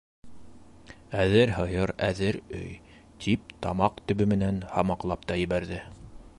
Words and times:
Әҙер 1.23 1.51
һыйыр, 1.57 1.93
әҙер 2.07 2.39
өй,- 2.61 2.73
тип 3.25 3.55
тамаҡ 3.67 4.03
төбө 4.13 4.29
менән 4.35 4.61
һамаҡлап 4.75 5.33
та 5.33 5.39
ебәрҙе. 5.47 5.83